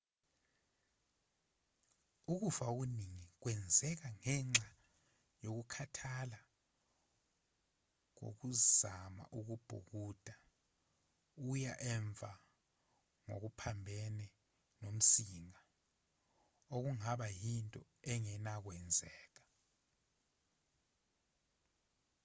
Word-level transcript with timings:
ukufa 2.33 2.63
okuningi 2.71 3.25
kwenzeka 3.41 4.07
ngenxa 4.17 4.67
yokukhathala 5.43 6.39
kokuzama 8.17 9.23
ukubhukuda 9.39 10.35
uya 11.51 11.73
emuva 11.93 12.31
ngokuphambene 13.25 14.27
nomsinga 14.81 15.61
okungaba 16.75 17.27
yinto 17.41 17.81
engenakwenzeka 18.11 19.43